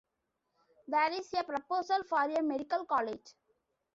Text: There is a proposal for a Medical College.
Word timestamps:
There 0.87 1.11
is 1.11 1.31
a 1.35 1.43
proposal 1.43 2.03
for 2.05 2.21
a 2.23 2.41
Medical 2.41 2.85
College. 2.85 3.35